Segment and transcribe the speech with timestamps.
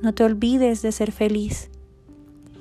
[0.00, 1.70] No te olvides de ser feliz.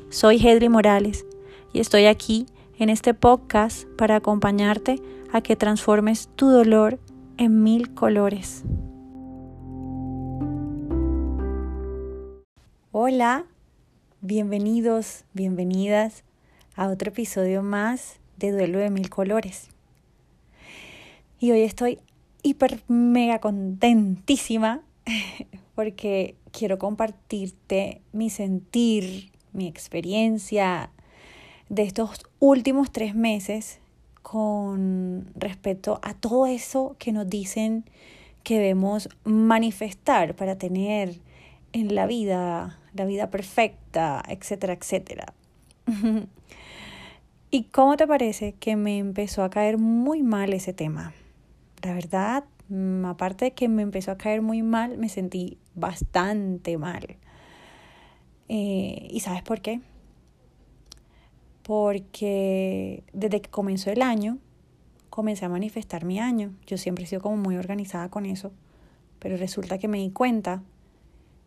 [0.09, 1.23] Soy Hedri Morales
[1.71, 2.47] y estoy aquí
[2.79, 4.99] en este podcast para acompañarte
[5.31, 6.99] a que transformes tu dolor
[7.37, 8.63] en mil colores.
[12.91, 13.45] Hola,
[14.21, 16.23] bienvenidos, bienvenidas
[16.75, 19.69] a otro episodio más de Duelo de Mil Colores.
[21.39, 21.99] Y hoy estoy
[22.41, 24.81] hiper mega contentísima
[25.75, 30.91] porque quiero compartirte mi sentir, mi experiencia
[31.69, 33.79] de estos últimos tres meses
[34.21, 37.85] con respecto a todo eso que nos dicen
[38.43, 41.19] que debemos manifestar para tener
[41.73, 45.33] en la vida, la vida perfecta, etcétera, etcétera.
[47.51, 51.13] ¿Y cómo te parece que me empezó a caer muy mal ese tema?
[51.81, 52.43] La verdad,
[53.05, 57.17] aparte de que me empezó a caer muy mal, me sentí bastante mal.
[58.49, 59.81] Eh, ¿Y sabes por qué?
[61.63, 64.37] Porque desde que comenzó el año,
[65.09, 66.53] comencé a manifestar mi año.
[66.65, 68.51] Yo siempre he sido como muy organizada con eso,
[69.19, 70.63] pero resulta que me di cuenta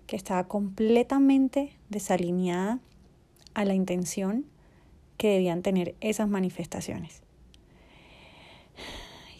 [0.07, 2.81] que estaba completamente desalineada
[3.55, 4.47] a la intención
[5.17, 7.23] que debían tener esas manifestaciones.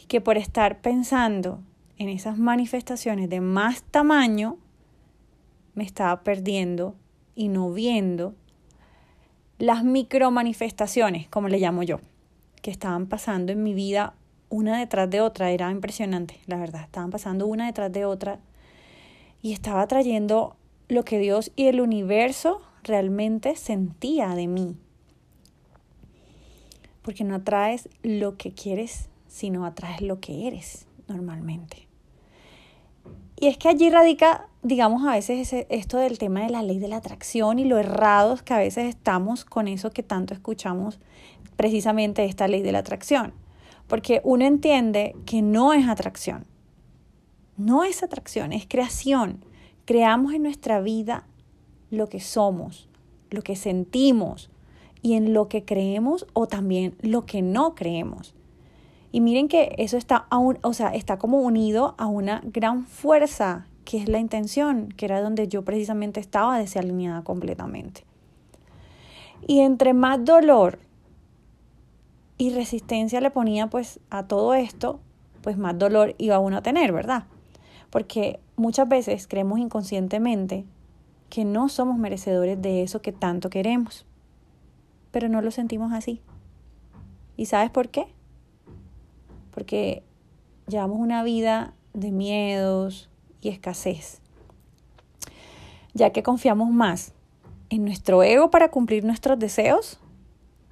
[0.01, 1.63] Y que por estar pensando
[2.01, 4.57] en esas manifestaciones de más tamaño,
[5.75, 6.95] me estaba perdiendo
[7.35, 8.35] y no viendo
[9.59, 12.01] las micro manifestaciones, como le llamo yo,
[12.63, 14.15] que estaban pasando en mi vida
[14.49, 15.51] una detrás de otra.
[15.51, 16.85] Era impresionante, la verdad.
[16.85, 18.41] Estaban pasando una detrás de otra
[19.43, 20.57] y estaba trayendo
[20.89, 24.75] lo que Dios y el universo realmente sentía de mí.
[27.03, 31.90] Porque no atraes lo que quieres, sino atraes lo que eres normalmente.
[33.41, 36.89] Y es que allí radica, digamos, a veces esto del tema de la ley de
[36.89, 41.01] la atracción y lo errados que a veces estamos con eso que tanto escuchamos,
[41.57, 43.33] precisamente esta ley de la atracción.
[43.89, 46.45] Porque uno entiende que no es atracción.
[47.57, 49.45] No es atracción, es creación
[49.91, 51.27] creamos en nuestra vida
[51.91, 52.89] lo que somos,
[53.29, 54.49] lo que sentimos
[55.03, 58.33] y en lo que creemos o también lo que no creemos.
[59.13, 63.67] Y miren que eso está, aún, o sea, está como unido a una gran fuerza
[63.85, 68.05] que es la intención, que era donde yo precisamente estaba desalineada completamente.
[69.47, 70.79] Y entre más dolor
[72.39, 75.01] y resistencia le ponía pues a todo esto,
[75.43, 77.25] pues más dolor iba uno a tener, ¿verdad?
[77.91, 80.65] Porque muchas veces creemos inconscientemente
[81.29, 84.07] que no somos merecedores de eso que tanto queremos,
[85.11, 86.21] pero no lo sentimos así.
[87.37, 88.07] ¿Y sabes por qué?
[89.51, 90.03] Porque
[90.67, 94.21] llevamos una vida de miedos y escasez,
[95.95, 97.13] ya que confiamos más
[97.69, 100.01] en nuestro ego para cumplir nuestros deseos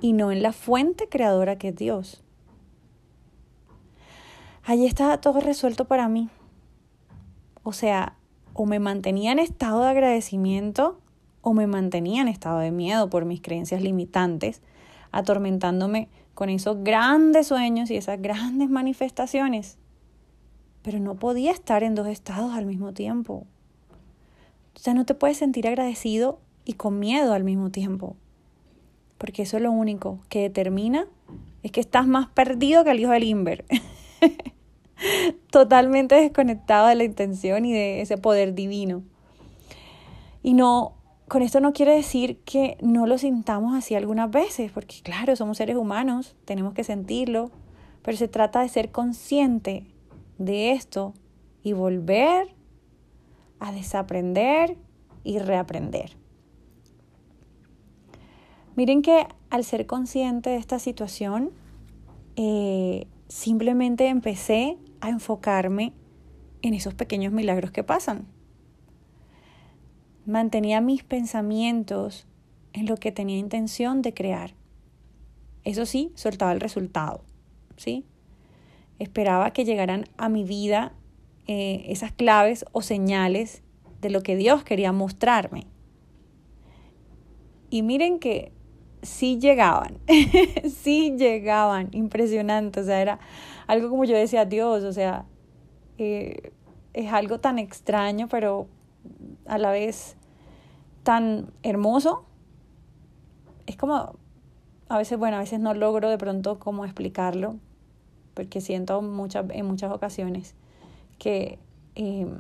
[0.01, 2.23] y no en la fuente creadora que es Dios.
[4.65, 6.29] Allí está todo resuelto para mí.
[7.63, 8.17] O sea,
[8.53, 11.01] o me mantenía en estado de agradecimiento
[11.43, 14.61] o me mantenía en estado de miedo por mis creencias limitantes,
[15.13, 16.09] atormentándome
[16.39, 19.77] con esos grandes sueños y esas grandes manifestaciones.
[20.83, 23.45] Pero no podía estar en dos estados al mismo tiempo.
[24.77, 28.15] O sea, no te puedes sentir agradecido y con miedo al mismo tiempo.
[29.19, 31.09] Porque eso es lo único que determina
[31.65, 33.65] es que estás más perdido que el hijo del Inver.
[35.51, 39.03] totalmente desconectado de la intención y de ese poder divino.
[40.45, 40.98] Y no,
[41.29, 45.59] con esto no quiere decir que no lo sintamos así algunas veces, porque claro, somos
[45.59, 47.51] seres humanos, tenemos que sentirlo,
[48.03, 49.87] pero se trata de ser consciente
[50.39, 51.15] de esto
[51.63, 52.55] y volver
[53.61, 54.77] a desaprender
[55.25, 56.17] y reaprender.
[58.77, 61.51] Miren que al ser consciente de esta situación,
[62.37, 65.93] eh, simplemente empecé a enfocarme
[66.63, 68.27] en esos pequeños milagros que pasan.
[70.29, 72.27] Mantenía mis pensamientos
[72.75, 74.53] en lo que tenía intención de crear.
[75.65, 77.23] Eso sí, soltaba el resultado,
[77.79, 78.05] ¿sí?
[78.99, 80.93] Esperaba que llegaran a mi vida
[81.47, 83.63] eh, esas claves o señales
[84.03, 85.67] de lo que Dios quería mostrarme.
[87.71, 88.53] Y miren que
[89.01, 89.97] sí llegaban,
[90.69, 93.19] sí llegaban, impresionante, o sea, era
[93.67, 95.25] algo como yo decía, Dios, o sea,
[95.97, 96.53] eh,
[96.93, 98.69] es algo tan extraño, pero
[99.47, 100.18] a la vez
[101.09, 102.27] tan hermoso.
[103.65, 104.17] Es como,
[104.91, 107.57] a veces, bueno, a veces no logro de pronto cómo explicarlo,
[108.35, 110.55] porque siento muchas, en muchas ocasiones
[111.19, 111.59] que
[111.95, 112.35] em,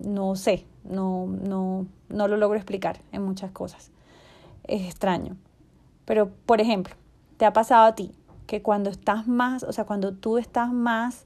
[0.00, 3.92] no sé, no, no, no lo logro explicar en muchas cosas.
[4.64, 5.36] Es extraño.
[6.04, 6.96] Pero, por ejemplo,
[7.36, 8.10] ¿te ha pasado a ti
[8.48, 11.24] que cuando estás más, o sea, cuando tú estás más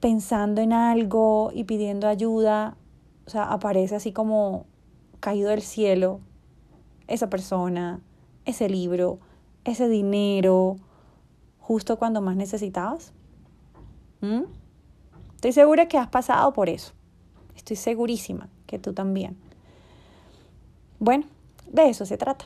[0.00, 2.76] pensando en algo y pidiendo ayuda,
[3.24, 4.66] o sea, aparece así como
[5.24, 6.20] caído del cielo
[7.06, 8.00] esa persona,
[8.44, 9.20] ese libro,
[9.64, 10.76] ese dinero,
[11.58, 13.14] justo cuando más necesitabas?
[14.20, 14.42] ¿Mm?
[15.36, 16.92] Estoy segura que has pasado por eso.
[17.56, 19.38] Estoy segurísima que tú también.
[20.98, 21.24] Bueno,
[21.72, 22.44] de eso se trata.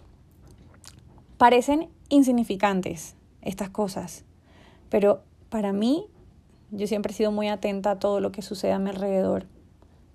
[1.37, 4.25] Parecen insignificantes estas cosas,
[4.89, 6.07] pero para mí
[6.71, 9.47] yo siempre he sido muy atenta a todo lo que sucede a mi alrededor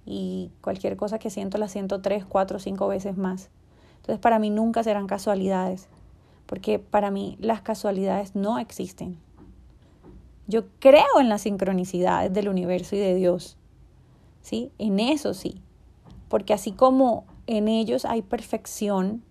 [0.06, 3.50] y cualquier cosa que siento la siento tres, cuatro, cinco veces más.
[3.98, 5.88] Entonces para mí nunca serán casualidades,
[6.46, 9.18] porque para mí las casualidades no existen.
[10.48, 13.58] Yo creo en las sincronicidades del universo y de Dios.
[14.42, 14.72] ¿Sí?
[14.78, 15.62] En eso sí.
[16.28, 19.24] Porque así como en ellos hay perfección,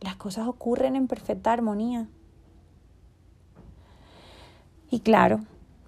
[0.00, 2.08] las cosas ocurren en perfecta armonía.
[4.90, 5.40] Y claro,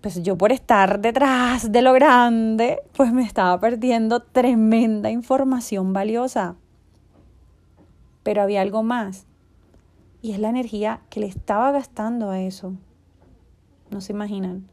[0.04, 6.56] pues yo por estar detrás de lo grande, pues me estaba perdiendo tremenda información valiosa.
[8.22, 9.24] Pero había algo más.
[10.20, 12.74] Y es la energía que le estaba gastando a eso.
[13.90, 14.68] No se imaginan.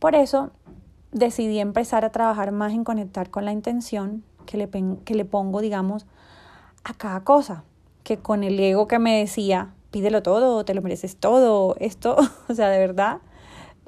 [0.00, 0.50] Por eso
[1.12, 4.68] decidí empezar a trabajar más en conectar con la intención que le,
[5.04, 6.04] que le pongo, digamos,
[6.82, 7.62] a cada cosa
[8.02, 12.16] que con el ego que me decía, pídelo todo, te lo mereces todo, esto,
[12.48, 13.20] o sea, de verdad,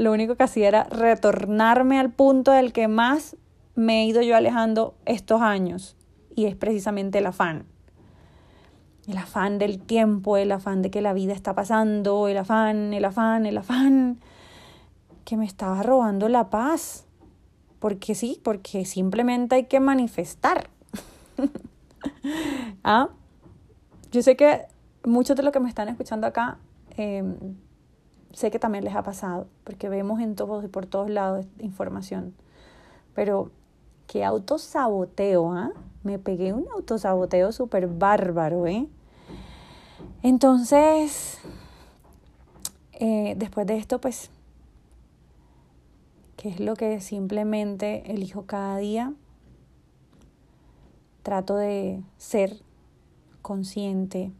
[0.01, 3.37] lo único que hacía era retornarme al punto del que más
[3.75, 5.95] me he ido yo alejando estos años,
[6.35, 7.67] y es precisamente el afán.
[9.07, 13.05] El afán del tiempo, el afán de que la vida está pasando, el afán, el
[13.05, 14.21] afán, el afán,
[15.27, 17.05] que me estaba robando la paz.
[17.79, 20.71] Porque sí, porque simplemente hay que manifestar.
[22.85, 23.11] ¿Ah?
[24.13, 24.63] Yo sé que
[25.05, 26.57] muchos de los que me están escuchando acá,
[26.97, 27.37] em,
[28.33, 32.35] sé que también les ha pasado, porque vemos en todos y por todos lados información.
[33.15, 33.51] Pero
[34.07, 35.73] qué autosaboteo, ¿ah?
[36.03, 38.89] Me pegué un autosaboteo súper bárbaro, ¿eh?
[40.23, 41.39] Entonces,
[42.93, 44.31] eh, después de esto, pues,
[46.37, 49.13] ¿qué es lo que simplemente elijo cada día?
[51.23, 52.63] Trato de ser
[53.43, 54.33] consciente,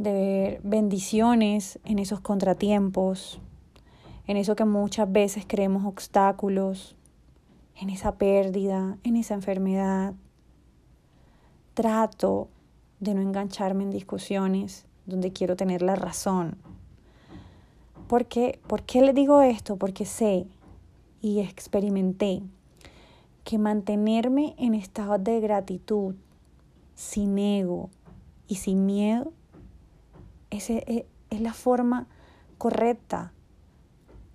[0.00, 3.38] de ver bendiciones en esos contratiempos,
[4.26, 6.96] en eso que muchas veces creemos obstáculos,
[7.76, 10.14] en esa pérdida, en esa enfermedad.
[11.74, 12.48] Trato
[12.98, 16.56] de no engancharme en discusiones donde quiero tener la razón.
[18.08, 18.58] ¿Por qué?
[18.66, 19.76] ¿Por qué le digo esto?
[19.76, 20.46] Porque sé
[21.20, 22.42] y experimenté
[23.44, 26.14] que mantenerme en estado de gratitud,
[26.94, 27.90] sin ego
[28.48, 29.32] y sin miedo,
[30.50, 32.06] ese e, es la forma
[32.58, 33.32] correcta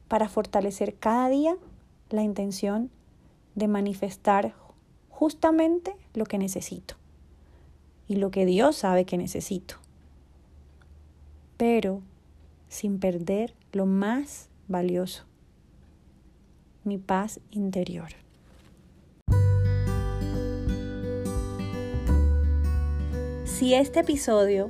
[0.08, 1.56] para fortalecer cada día
[2.10, 2.90] la intención
[3.56, 4.56] de manifestar
[5.10, 6.96] justamente lo que necesito
[8.08, 9.76] y lo que Dios sabe que necesito,
[11.58, 12.02] pero
[12.68, 15.24] sin perder lo más valioso,
[16.84, 18.10] mi paz interior.
[23.46, 24.70] Si este episodio